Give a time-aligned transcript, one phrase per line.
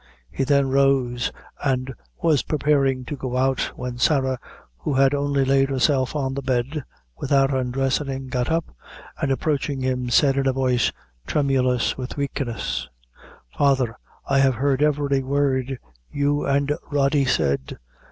[0.31, 1.31] He then rose,
[1.63, 1.93] and
[2.23, 4.39] was preparing to go out, when Sarah,
[4.79, 6.83] who had only laid herself on the bed,
[7.17, 8.65] without undressing, got up,
[9.21, 10.91] and approaching him, said, in a voice
[11.27, 12.89] tremulous with weakness:
[13.55, 13.95] "Father,
[14.27, 15.77] I have heard every word
[16.09, 17.77] you and Rody said."